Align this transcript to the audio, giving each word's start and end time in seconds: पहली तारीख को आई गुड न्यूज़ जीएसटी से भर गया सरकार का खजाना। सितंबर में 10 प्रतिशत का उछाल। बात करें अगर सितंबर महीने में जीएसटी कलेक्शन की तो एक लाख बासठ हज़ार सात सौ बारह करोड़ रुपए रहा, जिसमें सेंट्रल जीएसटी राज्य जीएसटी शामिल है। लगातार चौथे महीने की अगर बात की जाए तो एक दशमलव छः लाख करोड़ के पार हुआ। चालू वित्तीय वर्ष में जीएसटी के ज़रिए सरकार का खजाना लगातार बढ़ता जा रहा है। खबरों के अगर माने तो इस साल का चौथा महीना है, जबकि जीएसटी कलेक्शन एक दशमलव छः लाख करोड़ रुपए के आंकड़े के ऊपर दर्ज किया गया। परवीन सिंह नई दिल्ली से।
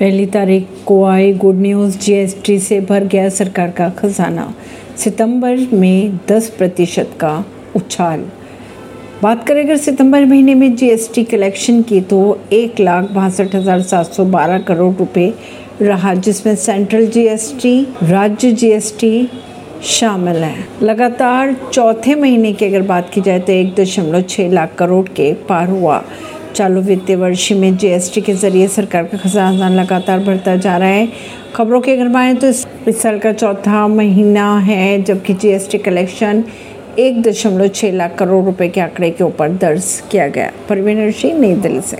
पहली 0.00 0.24
तारीख 0.26 0.66
को 0.86 1.04
आई 1.04 1.32
गुड 1.34 1.56
न्यूज़ 1.56 1.98
जीएसटी 1.98 2.58
से 2.60 2.80
भर 2.80 3.04
गया 3.04 3.28
सरकार 3.28 3.70
का 3.70 3.88
खजाना। 3.90 4.52
सितंबर 4.96 5.66
में 5.72 6.18
10 6.28 6.48
प्रतिशत 6.48 7.10
का 7.20 7.44
उछाल। 7.76 8.24
बात 9.22 9.46
करें 9.48 9.62
अगर 9.64 9.76
सितंबर 9.76 10.24
महीने 10.24 10.54
में 10.54 10.74
जीएसटी 10.76 11.24
कलेक्शन 11.24 11.80
की 11.82 12.00
तो 12.02 12.38
एक 12.52 12.80
लाख 12.80 13.10
बासठ 13.12 13.54
हज़ार 13.54 13.82
सात 13.82 14.12
सौ 14.12 14.24
बारह 14.26 14.58
करोड़ 14.60 14.94
रुपए 14.94 15.32
रहा, 15.82 16.14
जिसमें 16.14 16.54
सेंट्रल 16.56 17.06
जीएसटी 17.06 17.80
राज्य 18.02 18.52
जीएसटी 18.52 19.28
शामिल 19.84 20.36
है। 20.36 20.66
लगातार 20.82 21.54
चौथे 21.72 22.14
महीने 22.14 22.52
की 22.52 22.64
अगर 22.64 22.82
बात 22.84 23.10
की 23.14 23.20
जाए 23.20 23.38
तो 23.38 23.52
एक 23.52 23.74
दशमलव 23.74 24.22
छः 24.22 24.50
लाख 24.50 24.74
करोड़ 24.78 25.06
के 25.08 25.32
पार 25.48 25.68
हुआ। 25.68 26.02
चालू 26.56 26.80
वित्तीय 26.80 27.16
वर्ष 27.16 27.50
में 27.52 27.76
जीएसटी 27.76 28.20
के 28.20 28.34
ज़रिए 28.34 28.68
सरकार 28.68 29.04
का 29.04 29.18
खजाना 29.18 29.68
लगातार 29.70 30.20
बढ़ता 30.20 30.54
जा 30.56 30.76
रहा 30.76 30.88
है। 30.88 31.08
खबरों 31.54 31.80
के 31.80 31.92
अगर 31.92 32.08
माने 32.08 32.34
तो 32.34 32.48
इस 32.48 33.02
साल 33.02 33.18
का 33.18 33.32
चौथा 33.32 33.86
महीना 33.88 34.58
है, 34.58 35.02
जबकि 35.02 35.34
जीएसटी 35.34 35.78
कलेक्शन 35.78 36.44
एक 36.98 37.20
दशमलव 37.22 37.68
छः 37.68 37.92
लाख 37.92 38.14
करोड़ 38.18 38.44
रुपए 38.44 38.68
के 38.68 38.80
आंकड़े 38.80 39.10
के 39.10 39.24
ऊपर 39.24 39.48
दर्ज 39.56 40.02
किया 40.10 40.28
गया। 40.28 40.50
परवीन 40.68 41.10
सिंह 41.12 41.38
नई 41.40 41.54
दिल्ली 41.54 41.80
से। 41.80 41.94